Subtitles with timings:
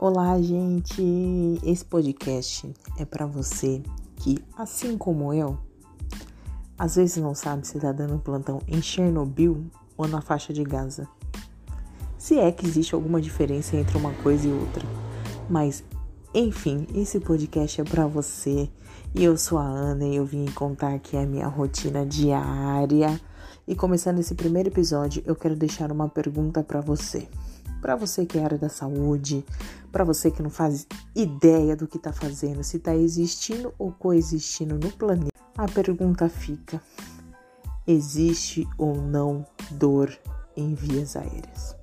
[0.00, 1.02] Olá, gente!
[1.64, 3.82] Esse podcast é para você
[4.14, 5.58] que, assim como eu,
[6.78, 9.66] às vezes não sabe se tá dando plantão em Chernobyl
[9.96, 11.08] ou na faixa de Gaza.
[12.16, 14.86] Se é que existe alguma diferença entre uma coisa e outra.
[15.50, 15.82] Mas,
[16.32, 18.70] enfim, esse podcast é para você.
[19.12, 23.20] E eu sou a Ana e eu vim contar aqui a minha rotina diária.
[23.66, 27.26] E começando esse primeiro episódio, eu quero deixar uma pergunta para você
[27.80, 29.44] para você que é área da saúde,
[29.90, 34.78] para você que não faz ideia do que está fazendo, se está existindo ou coexistindo
[34.78, 36.80] no planeta, a pergunta fica:
[37.86, 40.16] existe ou não dor
[40.56, 41.76] em vias aéreas?